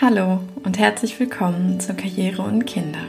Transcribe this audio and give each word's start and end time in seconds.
Hallo 0.00 0.38
und 0.62 0.78
herzlich 0.78 1.18
willkommen 1.18 1.80
zu 1.80 1.92
Karriere 1.92 2.42
und 2.42 2.66
Kinder, 2.66 3.00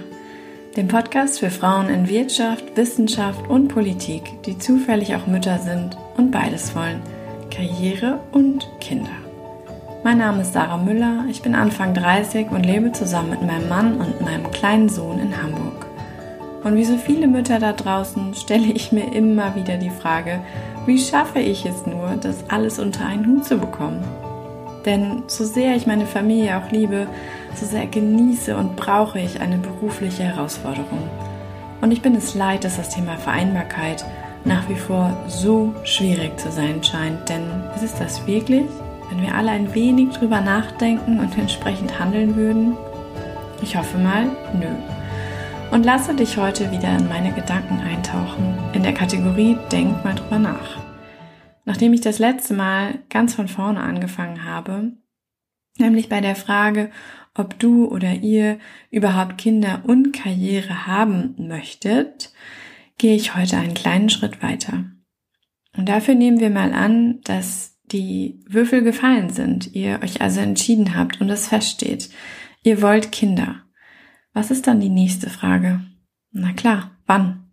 dem 0.75 0.87
Podcast 0.87 1.37
für 1.39 1.51
Frauen 1.51 1.87
in 1.87 2.09
Wirtschaft, 2.09 2.75
Wissenschaft 2.75 3.47
und 3.47 3.67
Politik, 3.67 4.23
die 4.47 4.57
zufällig 4.57 5.13
auch 5.13 5.27
Mütter 5.27 5.59
sind 5.59 5.95
und 6.17 6.31
beides 6.31 6.75
wollen, 6.75 6.99
Karriere 7.51 8.19
und 8.31 8.67
Kinder. 8.79 9.11
Mein 10.03 10.17
Name 10.17 10.41
ist 10.41 10.53
Sarah 10.53 10.77
Müller, 10.77 11.25
ich 11.29 11.43
bin 11.43 11.53
Anfang 11.53 11.93
30 11.93 12.49
und 12.49 12.65
lebe 12.65 12.91
zusammen 12.91 13.29
mit 13.29 13.43
meinem 13.43 13.69
Mann 13.69 14.01
und 14.01 14.21
meinem 14.21 14.49
kleinen 14.49 14.89
Sohn 14.89 15.19
in 15.19 15.39
Hamburg. 15.39 15.85
Und 16.63 16.75
wie 16.75 16.85
so 16.85 16.97
viele 16.97 17.27
Mütter 17.27 17.59
da 17.59 17.71
draußen 17.71 18.33
stelle 18.33 18.73
ich 18.73 18.91
mir 18.91 19.13
immer 19.13 19.55
wieder 19.55 19.77
die 19.77 19.91
Frage, 19.91 20.41
wie 20.87 20.97
schaffe 20.97 21.37
ich 21.37 21.67
es 21.67 21.85
nur, 21.85 22.17
das 22.19 22.49
alles 22.49 22.79
unter 22.79 23.05
einen 23.05 23.27
Hut 23.27 23.45
zu 23.45 23.59
bekommen? 23.59 24.03
Denn 24.85 25.23
so 25.27 25.43
sehr 25.45 25.75
ich 25.75 25.87
meine 25.87 26.05
Familie 26.05 26.57
auch 26.57 26.71
liebe, 26.71 27.07
so 27.55 27.65
sehr 27.65 27.87
genieße 27.87 28.55
und 28.55 28.75
brauche 28.75 29.19
ich 29.19 29.41
eine 29.41 29.57
berufliche 29.57 30.23
Herausforderung. 30.23 31.09
Und 31.81 31.91
ich 31.91 32.01
bin 32.01 32.15
es 32.15 32.35
leid, 32.35 32.63
dass 32.63 32.77
das 32.77 32.89
Thema 32.89 33.17
Vereinbarkeit 33.17 34.05
nach 34.45 34.67
wie 34.69 34.75
vor 34.75 35.15
so 35.27 35.73
schwierig 35.83 36.37
zu 36.39 36.51
sein 36.51 36.83
scheint. 36.83 37.29
Denn 37.29 37.43
ist 37.75 37.83
es 37.83 37.95
das 37.95 38.25
wirklich, 38.25 38.65
wenn 39.09 39.21
wir 39.21 39.35
alle 39.35 39.51
ein 39.51 39.73
wenig 39.73 40.09
drüber 40.09 40.41
nachdenken 40.41 41.19
und 41.19 41.37
entsprechend 41.37 41.99
handeln 41.99 42.35
würden? 42.35 42.77
Ich 43.61 43.75
hoffe 43.75 43.97
mal, 43.97 44.25
nö. 44.53 44.67
Und 45.71 45.85
lasse 45.85 46.15
dich 46.15 46.37
heute 46.37 46.71
wieder 46.71 46.97
in 46.97 47.07
meine 47.09 47.31
Gedanken 47.31 47.79
eintauchen, 47.81 48.57
in 48.73 48.81
der 48.81 48.93
Kategorie 48.93 49.57
Denk 49.71 50.03
mal 50.03 50.15
drüber 50.15 50.39
nach. 50.39 50.88
Nachdem 51.69 51.93
ich 51.93 52.01
das 52.01 52.17
letzte 52.17 52.55
Mal 52.55 52.97
ganz 53.09 53.35
von 53.35 53.47
vorne 53.47 53.79
angefangen 53.81 54.43
habe, 54.43 54.93
nämlich 55.77 56.09
bei 56.09 56.19
der 56.19 56.33
Frage, 56.33 56.89
ob 57.35 57.59
du 57.59 57.85
oder 57.85 58.11
ihr 58.11 58.57
überhaupt 58.89 59.37
Kinder 59.37 59.83
und 59.85 60.11
Karriere 60.11 60.87
haben 60.87 61.35
möchtet, 61.37 62.33
gehe 62.97 63.15
ich 63.15 63.35
heute 63.35 63.57
einen 63.57 63.75
kleinen 63.75 64.09
Schritt 64.09 64.41
weiter. 64.41 64.85
Und 65.77 65.87
dafür 65.87 66.15
nehmen 66.15 66.39
wir 66.39 66.49
mal 66.49 66.73
an, 66.73 67.21
dass 67.21 67.77
die 67.83 68.43
Würfel 68.49 68.81
gefallen 68.81 69.29
sind, 69.29 69.75
ihr 69.75 69.99
euch 70.01 70.21
also 70.21 70.39
entschieden 70.39 70.95
habt 70.95 71.21
und 71.21 71.29
es 71.29 71.49
feststeht, 71.49 72.09
ihr 72.63 72.81
wollt 72.81 73.11
Kinder. 73.11 73.61
Was 74.33 74.49
ist 74.49 74.65
dann 74.65 74.79
die 74.79 74.89
nächste 74.89 75.29
Frage? 75.29 75.81
Na 76.31 76.51
klar, 76.51 76.97
wann? 77.05 77.48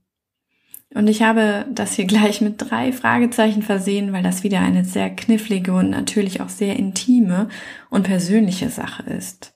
Und 0.96 1.08
ich 1.08 1.20
habe 1.20 1.66
das 1.70 1.92
hier 1.92 2.06
gleich 2.06 2.40
mit 2.40 2.54
drei 2.56 2.90
Fragezeichen 2.90 3.60
versehen, 3.60 4.14
weil 4.14 4.22
das 4.22 4.44
wieder 4.44 4.60
eine 4.60 4.82
sehr 4.82 5.10
knifflige 5.10 5.74
und 5.74 5.90
natürlich 5.90 6.40
auch 6.40 6.48
sehr 6.48 6.76
intime 6.76 7.50
und 7.90 8.04
persönliche 8.04 8.70
Sache 8.70 9.02
ist. 9.02 9.54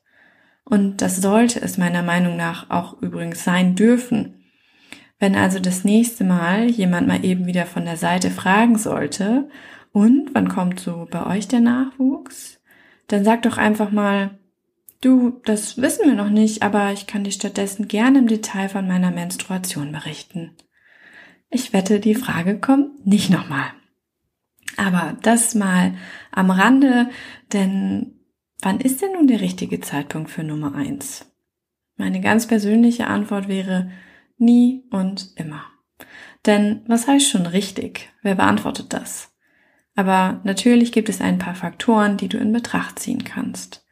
Und 0.65 1.01
das 1.01 1.17
sollte 1.17 1.63
es 1.63 1.79
meiner 1.79 2.03
Meinung 2.03 2.37
nach 2.37 2.69
auch 2.69 3.01
übrigens 3.01 3.43
sein 3.43 3.75
dürfen. 3.75 4.45
Wenn 5.19 5.35
also 5.35 5.61
das 5.61 5.83
nächste 5.83 6.25
Mal 6.25 6.69
jemand 6.69 7.09
mal 7.09 7.25
eben 7.25 7.47
wieder 7.47 7.65
von 7.65 7.87
der 7.87 7.97
Seite 7.97 8.31
fragen 8.31 8.77
sollte, 8.77 9.49
und 9.93 10.35
wann 10.35 10.49
kommt 10.51 10.79
so 10.79 11.09
bei 11.11 11.25
euch 11.25 11.49
der 11.49 11.61
Nachwuchs? 11.61 12.61
Dann 13.07 13.25
sagt 13.25 13.47
doch 13.47 13.57
einfach 13.57 13.91
mal, 13.91 14.39
du, 15.01 15.41
das 15.47 15.79
wissen 15.79 16.05
wir 16.05 16.17
noch 16.17 16.29
nicht, 16.29 16.63
aber 16.63 16.93
ich 16.93 17.07
kann 17.07 17.25
dir 17.25 17.33
stattdessen 17.33 17.89
gerne 17.89 18.19
im 18.19 18.27
Detail 18.27 18.69
von 18.69 18.87
meiner 18.87 19.11
Menstruation 19.11 19.91
berichten. 19.91 20.51
Ich 21.51 21.73
wette, 21.73 21.99
die 21.99 22.15
Frage 22.15 22.59
kommt 22.59 23.07
nicht 23.07 23.29
nochmal. 23.29 23.67
Aber 24.77 25.17
das 25.23 25.55
mal 25.55 25.95
am 26.31 26.51
Rande, 26.51 27.11
denn 27.53 28.21
wann 28.63 28.81
ist 28.81 29.03
denn 29.03 29.13
nun 29.13 29.27
der 29.27 29.41
richtige 29.41 29.81
Zeitpunkt 29.81 30.31
für 30.31 30.45
Nummer 30.45 30.75
eins? 30.75 31.27
Meine 31.97 32.21
ganz 32.21 32.47
persönliche 32.47 33.09
Antwort 33.09 33.49
wäre 33.49 33.91
nie 34.39 34.85
und 34.91 35.33
immer. 35.37 35.65
Denn 36.47 36.83
was 36.87 37.09
heißt 37.09 37.29
schon 37.29 37.47
richtig? 37.47 38.09
Wer 38.23 38.37
beantwortet 38.37 38.93
das? 38.93 39.35
Aber 39.97 40.41
natürlich 40.45 40.93
gibt 40.93 41.09
es 41.09 41.21
ein 41.21 41.39
paar 41.39 41.55
Faktoren, 41.55 42.17
die 42.17 42.29
du 42.29 42.39
in 42.39 42.53
Betracht 42.53 42.99
ziehen 43.01 43.25
kannst. 43.25 43.85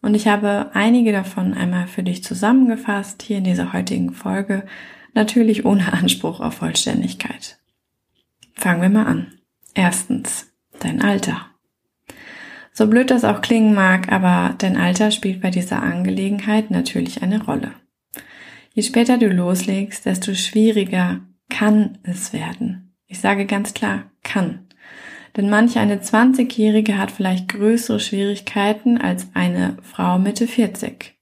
Und 0.00 0.14
ich 0.14 0.28
habe 0.28 0.70
einige 0.74 1.10
davon 1.10 1.54
einmal 1.54 1.88
für 1.88 2.04
dich 2.04 2.22
zusammengefasst 2.22 3.22
hier 3.22 3.38
in 3.38 3.44
dieser 3.44 3.72
heutigen 3.72 4.12
Folge 4.12 4.64
natürlich 5.14 5.64
ohne 5.64 5.92
Anspruch 5.92 6.40
auf 6.40 6.54
Vollständigkeit. 6.54 7.58
Fangen 8.54 8.82
wir 8.82 8.88
mal 8.88 9.06
an. 9.06 9.32
Erstens, 9.74 10.52
dein 10.80 11.02
Alter. 11.02 11.46
So 12.72 12.86
blöd 12.86 13.10
das 13.10 13.24
auch 13.24 13.40
klingen 13.40 13.74
mag, 13.74 14.12
aber 14.12 14.54
dein 14.58 14.76
Alter 14.76 15.10
spielt 15.10 15.40
bei 15.40 15.50
dieser 15.50 15.82
Angelegenheit 15.82 16.70
natürlich 16.70 17.22
eine 17.22 17.44
Rolle. 17.44 17.72
Je 18.72 18.82
später 18.82 19.18
du 19.18 19.28
loslegst, 19.28 20.06
desto 20.06 20.34
schwieriger 20.34 21.20
kann 21.48 21.98
es 22.04 22.32
werden. 22.32 22.94
Ich 23.06 23.18
sage 23.18 23.46
ganz 23.46 23.74
klar, 23.74 24.12
kann. 24.22 24.68
Denn 25.36 25.50
manch 25.50 25.78
eine 25.78 25.96
20-Jährige 25.96 26.98
hat 26.98 27.10
vielleicht 27.10 27.48
größere 27.48 28.00
Schwierigkeiten 28.00 28.98
als 28.98 29.28
eine 29.34 29.76
Frau 29.82 30.18
Mitte 30.18 30.46
40. 30.46 31.17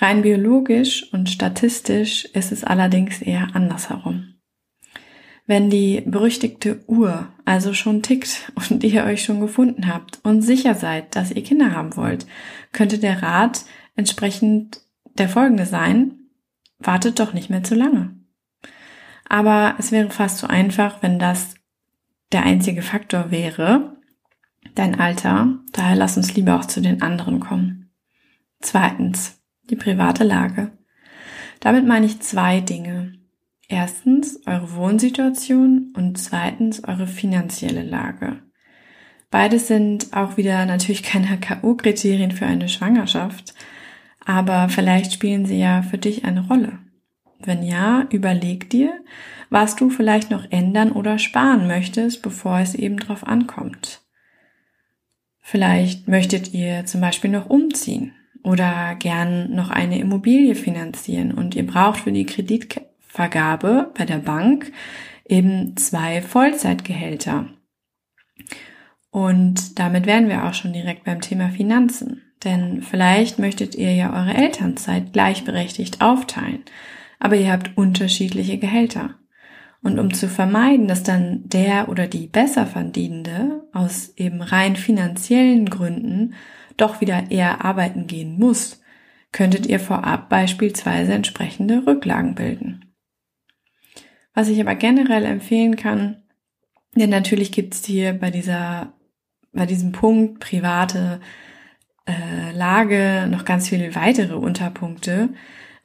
Rein 0.00 0.22
biologisch 0.22 1.12
und 1.12 1.28
statistisch 1.28 2.24
ist 2.24 2.52
es 2.52 2.64
allerdings 2.64 3.20
eher 3.20 3.54
andersherum. 3.54 4.34
Wenn 5.46 5.68
die 5.68 6.02
berüchtigte 6.06 6.82
Uhr 6.86 7.28
also 7.44 7.74
schon 7.74 8.02
tickt 8.02 8.50
und 8.70 8.82
ihr 8.82 9.04
euch 9.04 9.22
schon 9.22 9.40
gefunden 9.40 9.92
habt 9.92 10.20
und 10.22 10.42
sicher 10.42 10.74
seid, 10.74 11.14
dass 11.16 11.32
ihr 11.32 11.42
Kinder 11.42 11.72
haben 11.72 11.96
wollt, 11.96 12.26
könnte 12.72 12.98
der 12.98 13.22
Rat 13.22 13.64
entsprechend 13.94 14.80
der 15.18 15.28
folgende 15.28 15.66
sein, 15.66 16.14
wartet 16.78 17.20
doch 17.20 17.34
nicht 17.34 17.50
mehr 17.50 17.62
zu 17.62 17.74
lange. 17.74 18.14
Aber 19.28 19.74
es 19.78 19.92
wäre 19.92 20.10
fast 20.10 20.38
so 20.38 20.46
einfach, 20.46 21.02
wenn 21.02 21.18
das 21.18 21.54
der 22.32 22.44
einzige 22.44 22.80
Faktor 22.80 23.30
wäre, 23.30 23.96
dein 24.74 24.98
Alter. 24.98 25.58
Daher 25.72 25.96
lass 25.96 26.16
uns 26.16 26.34
lieber 26.34 26.58
auch 26.58 26.64
zu 26.64 26.80
den 26.80 27.02
anderen 27.02 27.40
kommen. 27.40 27.90
Zweitens, 28.60 29.39
die 29.70 29.76
private 29.76 30.24
Lage. 30.24 30.72
Damit 31.60 31.86
meine 31.86 32.06
ich 32.06 32.20
zwei 32.20 32.60
Dinge. 32.60 33.12
Erstens 33.68 34.40
eure 34.46 34.74
Wohnsituation 34.74 35.92
und 35.96 36.18
zweitens 36.18 36.82
eure 36.84 37.06
finanzielle 37.06 37.82
Lage. 37.82 38.42
Beides 39.30 39.68
sind 39.68 40.12
auch 40.12 40.36
wieder 40.36 40.66
natürlich 40.66 41.04
keine 41.04 41.38
K.O.-Kriterien 41.38 42.32
für 42.32 42.46
eine 42.46 42.68
Schwangerschaft, 42.68 43.54
aber 44.24 44.68
vielleicht 44.68 45.12
spielen 45.12 45.46
sie 45.46 45.60
ja 45.60 45.82
für 45.82 45.98
dich 45.98 46.24
eine 46.24 46.48
Rolle. 46.48 46.80
Wenn 47.38 47.62
ja, 47.62 48.06
überleg 48.10 48.68
dir, 48.70 48.92
was 49.50 49.76
du 49.76 49.88
vielleicht 49.88 50.30
noch 50.30 50.50
ändern 50.50 50.90
oder 50.92 51.18
sparen 51.18 51.68
möchtest, 51.68 52.22
bevor 52.22 52.58
es 52.58 52.74
eben 52.74 52.96
drauf 52.96 53.26
ankommt. 53.26 54.02
Vielleicht 55.40 56.08
möchtet 56.08 56.52
ihr 56.52 56.84
zum 56.86 57.00
Beispiel 57.00 57.30
noch 57.30 57.48
umziehen 57.48 58.12
oder 58.42 58.94
gern 58.96 59.54
noch 59.54 59.70
eine 59.70 59.98
Immobilie 59.98 60.54
finanzieren 60.54 61.32
und 61.32 61.54
ihr 61.54 61.66
braucht 61.66 62.00
für 62.00 62.12
die 62.12 62.26
Kreditvergabe 62.26 63.92
bei 63.96 64.04
der 64.04 64.18
Bank 64.18 64.72
eben 65.26 65.76
zwei 65.76 66.22
Vollzeitgehälter. 66.22 67.46
Und 69.10 69.78
damit 69.78 70.06
wären 70.06 70.28
wir 70.28 70.44
auch 70.44 70.54
schon 70.54 70.72
direkt 70.72 71.04
beim 71.04 71.20
Thema 71.20 71.50
Finanzen. 71.50 72.22
Denn 72.44 72.82
vielleicht 72.82 73.38
möchtet 73.38 73.74
ihr 73.74 73.94
ja 73.94 74.12
eure 74.12 74.34
Elternzeit 74.34 75.12
gleichberechtigt 75.12 76.00
aufteilen, 76.00 76.64
aber 77.18 77.36
ihr 77.36 77.52
habt 77.52 77.76
unterschiedliche 77.76 78.58
Gehälter. 78.58 79.16
Und 79.82 79.98
um 79.98 80.12
zu 80.12 80.28
vermeiden, 80.28 80.88
dass 80.88 81.02
dann 81.02 81.42
der 81.48 81.88
oder 81.88 82.06
die 82.06 82.26
besser 82.26 82.66
verdienende 82.66 83.64
aus 83.72 84.12
eben 84.16 84.42
rein 84.42 84.76
finanziellen 84.76 85.68
Gründen 85.68 86.34
doch 86.76 87.00
wieder 87.00 87.30
eher 87.30 87.64
arbeiten 87.64 88.06
gehen 88.06 88.38
muss, 88.38 88.80
könntet 89.32 89.66
ihr 89.66 89.80
vorab 89.80 90.28
beispielsweise 90.28 91.12
entsprechende 91.12 91.86
Rücklagen 91.86 92.34
bilden. 92.34 92.92
Was 94.34 94.48
ich 94.48 94.60
aber 94.60 94.74
generell 94.74 95.24
empfehlen 95.24 95.76
kann, 95.76 96.22
denn 96.94 97.10
natürlich 97.10 97.52
gibt 97.52 97.74
es 97.74 97.84
hier 97.84 98.12
bei 98.12 98.30
dieser, 98.30 98.92
bei 99.52 99.66
diesem 99.66 99.92
Punkt 99.92 100.40
private 100.40 101.20
äh, 102.06 102.52
Lage 102.52 103.28
noch 103.30 103.44
ganz 103.44 103.68
viele 103.68 103.94
weitere 103.94 104.34
Unterpunkte. 104.34 105.30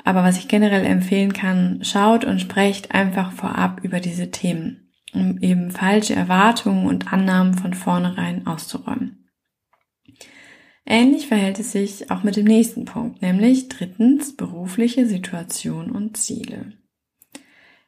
Aber 0.03 0.23
was 0.23 0.37
ich 0.37 0.47
generell 0.47 0.85
empfehlen 0.85 1.33
kann, 1.33 1.83
schaut 1.83 2.25
und 2.25 2.39
sprecht 2.39 2.93
einfach 2.93 3.31
vorab 3.31 3.83
über 3.83 3.99
diese 3.99 4.31
Themen, 4.31 4.91
um 5.13 5.39
eben 5.39 5.71
falsche 5.71 6.15
Erwartungen 6.15 6.85
und 6.87 7.11
Annahmen 7.11 7.55
von 7.55 7.73
vornherein 7.73 8.45
auszuräumen. 8.45 9.24
Ähnlich 10.85 11.27
verhält 11.27 11.59
es 11.59 11.71
sich 11.71 12.11
auch 12.11 12.23
mit 12.23 12.35
dem 12.35 12.45
nächsten 12.45 12.85
Punkt, 12.85 13.21
nämlich 13.21 13.69
drittens 13.69 14.35
berufliche 14.35 15.07
Situation 15.07 15.89
und 15.91 16.15
Ziele. 16.15 16.73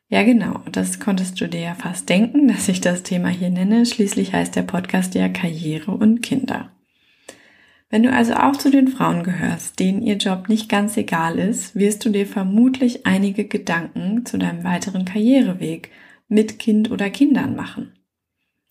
Ja, 0.10 0.24
genau, 0.24 0.62
das 0.72 1.00
konntest 1.00 1.40
du 1.40 1.48
dir 1.48 1.60
ja 1.60 1.76
fast 1.76 2.10
denken, 2.10 2.48
dass 2.48 2.70
ich 2.70 2.82
das 2.82 3.04
Thema 3.04 3.28
hier 3.28 3.50
nenne. 3.50 3.86
Schließlich 3.86 4.34
heißt 4.34 4.56
der 4.56 4.64
Podcast 4.64 5.16
ja 5.16 5.28
Karriere 5.28 5.92
und 5.92 6.22
Kinder. 6.22 6.72
Wenn 7.90 8.04
du 8.04 8.12
also 8.12 8.34
auch 8.34 8.56
zu 8.56 8.70
den 8.72 8.88
Frauen 8.88 9.24
gehörst, 9.24 9.80
denen 9.80 10.02
ihr 10.02 10.16
Job 10.16 10.50
nicht 10.50 10.68
ganz 10.68 10.98
egal 10.98 11.38
ist, 11.40 11.76
wirst 11.76 12.04
du 12.04 12.10
dir 12.10 12.26
vermutlich 12.26 13.06
einige 13.06 13.46
Gedanken 13.46 14.26
zu 14.26 14.38
deinem 14.38 14.64
weiteren 14.64 15.06
Karriereweg 15.06 15.92
mit 16.28 16.58
Kind 16.58 16.90
oder 16.90 17.10
Kindern 17.10 17.56
machen. 17.56 17.94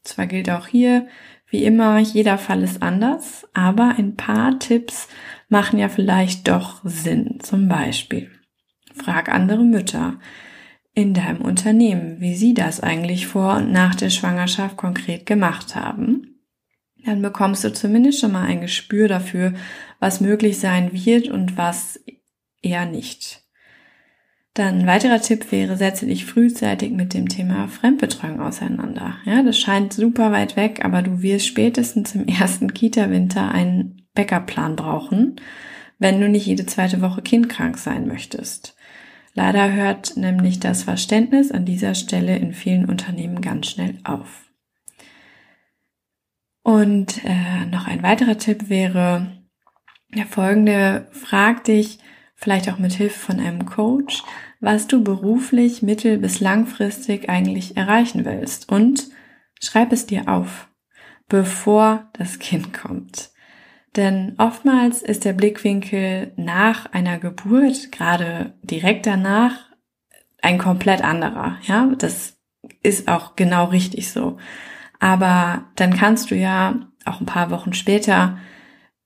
Zwar 0.05 0.26
gilt 0.26 0.50
auch 0.50 0.67
hier, 0.67 1.06
wie 1.48 1.64
immer, 1.64 1.98
jeder 1.98 2.38
Fall 2.38 2.62
ist 2.62 2.82
anders, 2.82 3.46
aber 3.54 3.94
ein 3.98 4.16
paar 4.16 4.58
Tipps 4.58 5.08
machen 5.48 5.78
ja 5.78 5.88
vielleicht 5.88 6.48
doch 6.48 6.81
Sinn. 6.84 7.38
Zum 7.40 7.69
Beispiel, 7.69 8.31
frag 8.94 9.28
andere 9.28 9.64
Mütter 9.64 10.19
in 10.94 11.14
deinem 11.14 11.43
Unternehmen, 11.43 12.20
wie 12.20 12.34
sie 12.34 12.54
das 12.54 12.81
eigentlich 12.81 13.26
vor 13.26 13.56
und 13.56 13.70
nach 13.70 13.94
der 13.94 14.10
Schwangerschaft 14.10 14.76
konkret 14.76 15.26
gemacht 15.26 15.76
haben 15.76 16.37
dann 17.06 17.22
bekommst 17.22 17.62
du 17.62 17.72
zumindest 17.72 18.20
schon 18.20 18.32
mal 18.32 18.46
ein 18.46 18.60
Gespür 18.60 19.06
dafür, 19.06 19.54
was 20.00 20.20
möglich 20.20 20.58
sein 20.58 20.92
wird 20.92 21.28
und 21.28 21.56
was 21.56 22.00
eher 22.62 22.84
nicht. 22.84 23.45
Dann 24.56 24.80
ein 24.80 24.86
weiterer 24.86 25.20
Tipp 25.20 25.52
wäre, 25.52 25.76
setze 25.76 26.06
dich 26.06 26.24
frühzeitig 26.24 26.90
mit 26.90 27.12
dem 27.12 27.28
Thema 27.28 27.68
Fremdbetreuung 27.68 28.40
auseinander. 28.40 29.18
Ja, 29.26 29.42
das 29.42 29.58
scheint 29.58 29.92
super 29.92 30.32
weit 30.32 30.56
weg, 30.56 30.82
aber 30.82 31.02
du 31.02 31.20
wirst 31.20 31.46
spätestens 31.46 32.14
im 32.14 32.26
ersten 32.26 32.72
Kita-Winter 32.72 33.50
einen 33.52 34.08
Backup-Plan 34.14 34.74
brauchen, 34.74 35.36
wenn 35.98 36.22
du 36.22 36.30
nicht 36.30 36.46
jede 36.46 36.64
zweite 36.64 37.02
Woche 37.02 37.20
kindkrank 37.20 37.76
sein 37.76 38.08
möchtest. 38.08 38.74
Leider 39.34 39.70
hört 39.74 40.16
nämlich 40.16 40.58
das 40.58 40.84
Verständnis 40.84 41.52
an 41.52 41.66
dieser 41.66 41.94
Stelle 41.94 42.38
in 42.38 42.54
vielen 42.54 42.86
Unternehmen 42.86 43.42
ganz 43.42 43.66
schnell 43.66 43.98
auf. 44.04 44.50
Und 46.62 47.22
äh, 47.26 47.66
noch 47.70 47.86
ein 47.86 48.02
weiterer 48.02 48.38
Tipp 48.38 48.70
wäre 48.70 49.26
der 50.14 50.24
folgende, 50.24 51.08
frag 51.10 51.64
dich 51.64 51.98
vielleicht 52.36 52.70
auch 52.70 52.78
mit 52.78 52.92
Hilfe 52.92 53.18
von 53.18 53.40
einem 53.40 53.66
Coach, 53.66 54.22
was 54.60 54.86
du 54.86 55.02
beruflich 55.02 55.82
mittel- 55.82 56.18
bis 56.18 56.40
langfristig 56.40 57.28
eigentlich 57.28 57.76
erreichen 57.76 58.24
willst 58.24 58.70
und 58.70 59.08
schreib 59.60 59.92
es 59.92 60.06
dir 60.06 60.28
auf, 60.28 60.68
bevor 61.28 62.10
das 62.12 62.38
Kind 62.38 62.72
kommt. 62.72 63.30
Denn 63.96 64.34
oftmals 64.36 65.02
ist 65.02 65.24
der 65.24 65.32
Blickwinkel 65.32 66.32
nach 66.36 66.92
einer 66.92 67.18
Geburt, 67.18 67.90
gerade 67.90 68.54
direkt 68.62 69.06
danach, 69.06 69.70
ein 70.42 70.58
komplett 70.58 71.02
anderer. 71.02 71.56
Ja, 71.62 71.86
das 71.98 72.36
ist 72.82 73.08
auch 73.08 73.36
genau 73.36 73.64
richtig 73.64 74.12
so. 74.12 74.36
Aber 75.00 75.64
dann 75.76 75.94
kannst 75.96 76.30
du 76.30 76.34
ja 76.34 76.88
auch 77.06 77.20
ein 77.20 77.26
paar 77.26 77.50
Wochen 77.50 77.72
später 77.72 78.38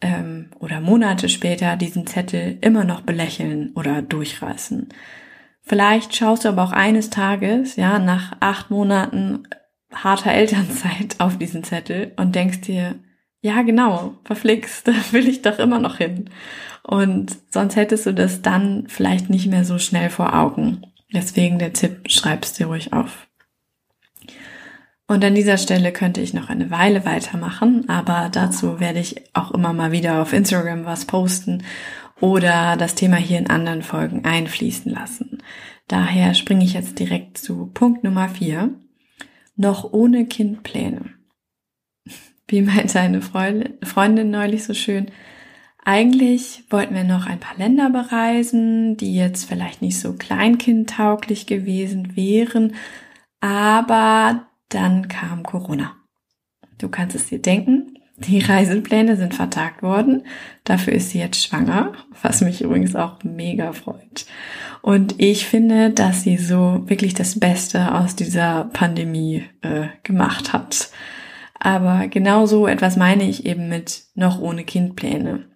ähm, 0.01 0.51
oder 0.59 0.81
Monate 0.81 1.29
später 1.29 1.77
diesen 1.77 2.07
Zettel 2.07 2.59
immer 2.61 2.85
noch 2.85 3.03
belächeln 3.03 3.73
oder 3.75 4.03
durchreißen. 4.03 4.89
Vielleicht 5.63 6.17
schaust 6.17 6.45
du 6.45 6.49
aber 6.49 6.65
auch 6.65 6.73
eines 6.73 7.11
Tages, 7.11 7.77
ja, 7.77 7.99
nach 7.99 8.37
acht 8.41 8.71
Monaten 8.71 9.47
harter 9.93 10.33
Elternzeit 10.33 11.17
auf 11.19 11.39
diesen 11.39 11.65
Zettel 11.65 12.13
und 12.17 12.35
denkst 12.35 12.63
dir, 12.63 12.97
ja, 13.43 13.63
genau, 13.63 14.15
verflixt, 14.25 14.89
da 14.89 14.93
will 15.13 15.29
ich 15.29 15.43
doch 15.43 15.59
immer 15.59 15.79
noch 15.79 15.99
hin. 15.99 16.31
Und 16.83 17.37
sonst 17.51 17.77
hättest 17.77 18.07
du 18.07 18.15
das 18.15 18.43
dann 18.43 18.87
vielleicht 18.89 19.31
nicht 19.31 19.47
mehr 19.47 19.65
so 19.65 19.79
schnell 19.79 20.11
vor 20.11 20.35
Augen. 20.35 20.83
Deswegen 21.13 21.59
der 21.59 21.73
Tipp, 21.73 22.11
schreib's 22.11 22.53
dir 22.53 22.67
ruhig 22.67 22.93
auf. 22.93 23.27
Und 25.11 25.25
an 25.25 25.35
dieser 25.35 25.59
Stelle 25.59 25.91
könnte 25.91 26.21
ich 26.21 26.35
noch 26.35 26.51
eine 26.51 26.71
Weile 26.71 27.05
weitermachen, 27.05 27.89
aber 27.89 28.29
dazu 28.31 28.79
werde 28.79 29.01
ich 29.01 29.25
auch 29.35 29.51
immer 29.51 29.73
mal 29.73 29.91
wieder 29.91 30.23
auf 30.23 30.33
Instagram 30.33 30.85
was 30.85 31.05
posten 31.05 31.65
oder 32.21 32.77
das 32.77 32.95
Thema 32.95 33.17
hier 33.17 33.41
in 33.41 33.51
anderen 33.51 33.83
Folgen 33.83 34.25
einfließen 34.25 34.93
lassen. 34.93 35.43
Daher 35.89 36.35
springe 36.35 36.63
ich 36.63 36.75
jetzt 36.75 37.01
direkt 37.01 37.39
zu 37.39 37.73
Punkt 37.75 38.05
Nummer 38.05 38.29
vier. 38.29 38.73
Noch 39.57 39.93
ohne 39.93 40.27
Kindpläne. 40.27 41.07
Wie 42.47 42.63
meinte 42.63 43.01
eine 43.01 43.21
Freundin 43.21 44.31
neulich 44.31 44.63
so 44.63 44.75
schön, 44.75 45.11
eigentlich 45.85 46.63
wollten 46.71 46.95
wir 46.95 47.03
noch 47.03 47.27
ein 47.27 47.41
paar 47.41 47.59
Länder 47.59 47.91
bereisen, 47.91 48.97
die 48.97 49.17
jetzt 49.17 49.47
vielleicht 49.47 49.83
nicht 49.83 49.99
so 49.99 50.13
kleinkindtauglich 50.13 51.47
gewesen 51.47 52.15
wären, 52.15 52.77
aber 53.41 54.47
dann 54.71 55.09
kam 55.09 55.43
Corona. 55.43 55.97
Du 56.79 56.89
kannst 56.89 57.15
es 57.15 57.27
dir 57.27 57.41
denken, 57.41 57.99
die 58.17 58.39
Reisepläne 58.41 59.17
sind 59.17 59.35
vertagt 59.35 59.83
worden. 59.83 60.25
Dafür 60.65 60.95
ist 60.95 61.11
sie 61.11 61.19
jetzt 61.19 61.43
schwanger, 61.43 61.93
was 62.23 62.41
mich 62.41 62.63
übrigens 62.63 62.97
auch 62.97 63.23
mega 63.23 63.73
freut. 63.73 64.27
Und 64.83 65.15
ich 65.19 65.47
finde, 65.47 65.91
dass 65.91 66.23
sie 66.23 66.39
so 66.39 66.83
wirklich 66.87 67.15
das 67.15 67.39
Beste 67.39 67.95
aus 67.95 68.17
dieser 68.17 68.71
Pandemie 68.73 69.45
äh, 69.61 69.89
gemacht 70.03 70.53
hat. 70.53 70.91
Aber 71.59 72.09
genau 72.09 72.47
so 72.47 72.67
etwas 72.67 72.97
meine 72.97 73.25
ich 73.25 73.45
eben 73.45 73.69
mit 73.69 74.05
noch 74.15 74.41
ohne 74.41 74.65
Kindpläne 74.65 75.50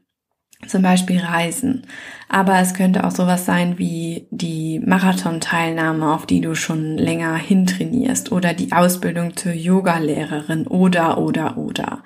zum 0.69 0.83
Beispiel 0.83 1.21
Reisen. 1.21 1.87
Aber 2.29 2.59
es 2.59 2.75
könnte 2.75 3.05
auch 3.05 3.11
sowas 3.11 3.47
sein 3.47 3.79
wie 3.79 4.27
die 4.31 4.81
Marathon-Teilnahme, 4.81 6.13
auf 6.13 6.27
die 6.27 6.41
du 6.41 6.55
schon 6.55 6.97
länger 6.97 7.37
hintrainierst 7.37 8.33
oder 8.33 8.55
die 8.55 8.73
Ausbildung 8.73 9.37
zur 9.37 9.53
Yogalehrerin 9.53 10.67
oder, 10.67 11.19
oder, 11.19 11.57
oder. 11.57 12.03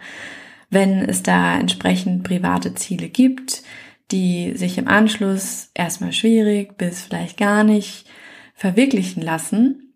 Wenn 0.71 1.03
es 1.03 1.23
da 1.23 1.59
entsprechend 1.59 2.25
private 2.25 2.75
Ziele 2.75 3.09
gibt, 3.09 3.63
die 4.11 4.53
sich 4.55 4.79
im 4.79 4.89
Anschluss 4.89 5.71
erstmal 5.75 6.13
schwierig 6.13 6.77
bis 6.77 7.03
vielleicht 7.03 7.37
gar 7.37 7.65
nicht 7.65 8.07
verwirklichen 8.55 9.23
lassen, 9.23 9.95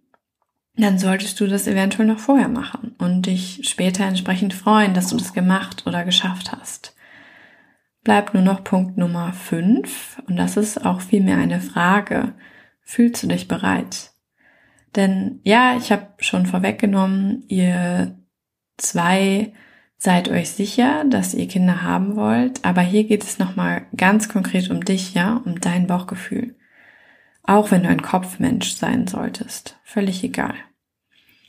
dann 0.77 0.99
solltest 0.99 1.39
du 1.41 1.47
das 1.47 1.67
eventuell 1.67 2.07
noch 2.07 2.19
vorher 2.19 2.49
machen 2.49 2.95
und 2.99 3.27
dich 3.27 3.61
später 3.69 4.05
entsprechend 4.05 4.55
freuen, 4.55 4.95
dass 4.95 5.09
du 5.09 5.17
das 5.17 5.35
gemacht 5.35 5.87
oder 5.87 6.05
geschafft 6.05 6.53
hast 6.53 6.95
bleibt 8.05 8.35
nur 8.35 8.43
noch 8.43 8.65
Punkt 8.65 8.97
Nummer 8.97 9.33
5 9.33 10.23
und 10.27 10.37
das 10.37 10.57
ist 10.57 10.85
auch 10.85 11.01
vielmehr 11.01 11.39
eine 11.39 11.61
Frage. 11.61 12.35
Fühlst 12.83 13.23
du 13.23 13.29
dich 13.29 13.49
bereit? 13.49 14.13
Denn 14.97 15.41
ja, 15.45 15.77
ich 15.77 15.93
habe 15.93 16.09
schon 16.19 16.47
vorweggenommen, 16.47 17.45
ihr 17.49 18.19
zwei 18.77 19.53
seid 19.97 20.29
euch 20.29 20.51
sicher, 20.51 21.05
dass 21.09 21.33
ihr 21.33 21.47
Kinder 21.47 21.83
haben 21.83 22.17
wollt, 22.17 22.65
aber 22.65 22.83
hier 22.83 23.05
geht 23.05 23.23
es 23.23 23.39
nochmal 23.39 23.87
ganz 23.97 24.29
konkret 24.29 24.69
um 24.69 24.85
dich, 24.85 25.15
ja, 25.15 25.41
um 25.45 25.61
dein 25.61 25.87
Bauchgefühl. 25.87 26.57
Auch 27.45 27.71
wenn 27.71 27.85
du 27.85 27.89
ein 27.89 28.03
Kopfmensch 28.03 28.73
sein 28.75 29.07
solltest, 29.07 29.79
völlig 29.85 30.23
egal. 30.25 30.55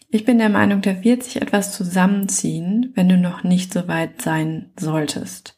Ich 0.10 0.26
bin 0.26 0.38
der 0.38 0.50
Meinung, 0.50 0.82
da 0.82 1.04
wird 1.04 1.24
sich 1.24 1.42
etwas 1.42 1.76
zusammenziehen, 1.76 2.92
wenn 2.94 3.10
du 3.10 3.18
noch 3.18 3.44
nicht 3.44 3.74
so 3.74 3.88
weit 3.88 4.22
sein 4.22 4.72
solltest. 4.80 5.58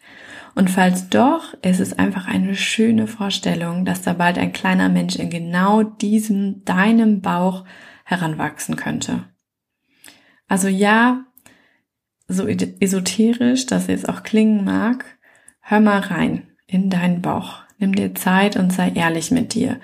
Und 0.55 0.69
falls 0.69 1.09
doch, 1.09 1.53
ist 1.61 1.81
es 1.81 1.99
einfach 1.99 2.27
eine 2.27 2.55
schöne 2.55 3.07
Vorstellung, 3.07 3.83
dass 3.83 4.01
da 4.01 4.13
bald 4.13 4.37
ein 4.37 4.53
kleiner 4.53 4.87
Mensch 4.87 5.17
in 5.17 5.29
genau 5.29 5.83
diesem 5.83 6.63
deinem 6.63 7.19
Bauch 7.21 7.65
heranwachsen 8.05 8.77
könnte. 8.77 9.25
Also 10.47 10.69
ja, 10.69 11.25
so 12.27 12.47
esoterisch, 12.47 13.65
dass 13.65 13.89
es 13.89 14.05
auch 14.05 14.23
klingen 14.23 14.63
mag, 14.63 15.05
hör 15.59 15.81
mal 15.81 15.99
rein 15.99 16.47
in 16.67 16.89
deinen 16.89 17.21
Bauch. 17.21 17.63
Nimm 17.77 17.93
dir 17.93 18.15
Zeit 18.15 18.55
und 18.55 18.71
sei 18.71 18.91
ehrlich 18.91 19.31
mit 19.31 19.53
dir. 19.53 19.81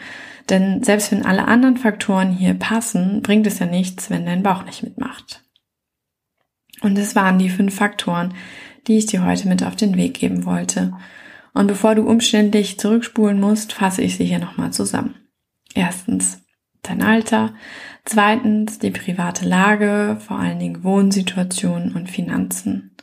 Denn 0.49 0.83
selbst 0.83 1.11
wenn 1.11 1.25
alle 1.25 1.47
anderen 1.47 1.77
Faktoren 1.77 2.31
hier 2.31 2.53
passen, 2.53 3.21
bringt 3.21 3.45
es 3.45 3.59
ja 3.59 3.65
nichts, 3.65 4.09
wenn 4.09 4.25
dein 4.25 4.43
Bauch 4.43 4.63
nicht 4.63 4.83
mitmacht. 4.83 5.43
Und 6.81 6.97
es 6.97 7.15
waren 7.15 7.37
die 7.37 7.49
fünf 7.49 7.75
Faktoren, 7.75 8.33
die 8.87 8.97
ich 8.97 9.05
dir 9.05 9.25
heute 9.25 9.47
mit 9.47 9.63
auf 9.63 9.75
den 9.75 9.95
Weg 9.95 10.15
geben 10.15 10.45
wollte. 10.45 10.93
Und 11.53 11.67
bevor 11.67 11.95
du 11.95 12.03
umständlich 12.03 12.79
zurückspulen 12.79 13.39
musst, 13.39 13.73
fasse 13.73 14.01
ich 14.01 14.15
sie 14.15 14.25
hier 14.25 14.39
nochmal 14.39 14.71
zusammen. 14.71 15.15
Erstens 15.73 16.43
dein 16.81 17.01
Alter, 17.01 17.53
zweitens 18.05 18.79
die 18.79 18.91
private 18.91 19.45
Lage, 19.45 20.17
vor 20.19 20.39
allen 20.39 20.59
Dingen 20.59 20.83
Wohnsituation 20.83 21.93
und 21.93 22.09
Finanzen. 22.09 22.95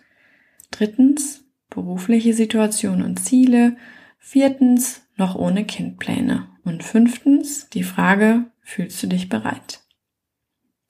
Drittens 0.70 1.44
berufliche 1.70 2.34
Situation 2.34 3.02
und 3.02 3.18
Ziele. 3.18 3.76
Viertens 4.18 5.02
noch 5.16 5.34
ohne 5.34 5.64
Kindpläne. 5.64 6.48
Und 6.64 6.82
fünftens 6.82 7.68
die 7.70 7.82
Frage, 7.82 8.50
fühlst 8.62 9.02
du 9.02 9.06
dich 9.06 9.28
bereit? 9.28 9.80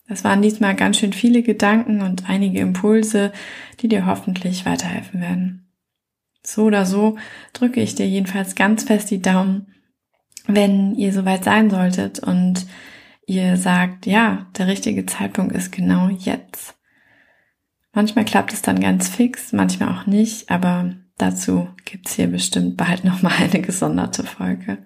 Das 0.08 0.24
waren 0.24 0.40
diesmal 0.40 0.74
ganz 0.74 0.98
schön 0.98 1.12
viele 1.12 1.42
Gedanken 1.42 2.00
und 2.00 2.28
einige 2.28 2.60
Impulse, 2.60 3.32
die 3.80 3.88
dir 3.88 4.06
hoffentlich 4.06 4.64
weiterhelfen 4.64 5.20
werden. 5.20 5.68
So 6.42 6.64
oder 6.64 6.86
so 6.86 7.18
drücke 7.52 7.80
ich 7.82 7.94
dir 7.94 8.08
jedenfalls 8.08 8.54
ganz 8.54 8.84
fest 8.84 9.10
die 9.10 9.20
Daumen, 9.20 9.74
wenn 10.46 10.94
ihr 10.94 11.12
soweit 11.12 11.44
sein 11.44 11.68
solltet 11.68 12.20
und 12.20 12.66
ihr 13.26 13.58
sagt, 13.58 14.06
ja, 14.06 14.46
der 14.56 14.66
richtige 14.66 15.04
Zeitpunkt 15.04 15.54
ist 15.54 15.70
genau 15.72 16.08
jetzt. 16.08 16.74
Manchmal 17.92 18.24
klappt 18.24 18.54
es 18.54 18.62
dann 18.62 18.80
ganz 18.80 19.08
fix, 19.08 19.52
manchmal 19.52 19.90
auch 19.90 20.06
nicht, 20.06 20.50
aber 20.50 20.94
dazu 21.18 21.68
gibt's 21.84 22.14
hier 22.14 22.28
bestimmt 22.28 22.78
bald 22.78 23.04
nochmal 23.04 23.34
eine 23.36 23.60
gesonderte 23.60 24.24
Folge. 24.24 24.78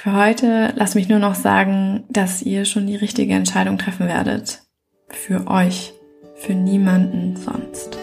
Für 0.00 0.12
heute 0.12 0.72
lass 0.76 0.94
mich 0.94 1.08
nur 1.08 1.18
noch 1.18 1.34
sagen, 1.34 2.04
dass 2.08 2.40
ihr 2.40 2.66
schon 2.66 2.86
die 2.86 2.94
richtige 2.94 3.34
Entscheidung 3.34 3.78
treffen 3.78 4.06
werdet. 4.06 4.62
Für 5.08 5.48
euch, 5.48 5.92
für 6.36 6.54
niemanden 6.54 7.34
sonst. 7.34 7.98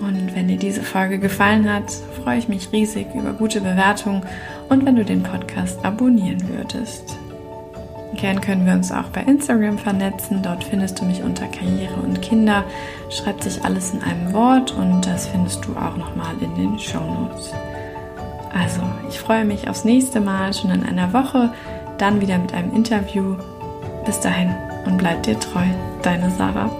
Und 0.00 0.34
wenn 0.34 0.48
dir 0.48 0.56
diese 0.56 0.80
Folge 0.80 1.18
gefallen 1.18 1.70
hat, 1.70 1.90
freue 2.22 2.38
ich 2.38 2.48
mich 2.48 2.72
riesig 2.72 3.08
über 3.14 3.34
gute 3.34 3.60
Bewertungen 3.60 4.22
und 4.70 4.86
wenn 4.86 4.96
du 4.96 5.04
den 5.04 5.22
Podcast 5.22 5.84
abonnieren 5.84 6.48
würdest. 6.48 7.18
Gern 8.14 8.40
können 8.40 8.64
wir 8.64 8.72
uns 8.72 8.90
auch 8.90 9.10
bei 9.10 9.24
Instagram 9.24 9.76
vernetzen. 9.76 10.42
Dort 10.42 10.64
findest 10.64 11.02
du 11.02 11.04
mich 11.04 11.22
unter 11.22 11.48
Karriere 11.48 12.00
und 12.00 12.22
Kinder. 12.22 12.64
Schreibt 13.10 13.42
sich 13.42 13.62
alles 13.62 13.92
in 13.92 14.00
einem 14.00 14.32
Wort 14.32 14.72
und 14.72 15.04
das 15.04 15.26
findest 15.26 15.66
du 15.66 15.76
auch 15.76 15.98
nochmal 15.98 16.34
in 16.40 16.54
den 16.54 16.78
Show 16.78 17.04
Notes. 17.04 17.52
Also, 18.52 18.82
ich 19.08 19.18
freue 19.18 19.44
mich 19.44 19.68
aufs 19.68 19.84
nächste 19.84 20.20
Mal, 20.20 20.54
schon 20.54 20.70
in 20.70 20.84
einer 20.84 21.12
Woche, 21.12 21.52
dann 21.98 22.20
wieder 22.20 22.38
mit 22.38 22.54
einem 22.54 22.74
Interview. 22.74 23.36
Bis 24.04 24.20
dahin 24.20 24.54
und 24.86 24.98
bleib 24.98 25.22
dir 25.24 25.38
treu, 25.38 25.64
deine 26.02 26.30
Sarah. 26.30 26.70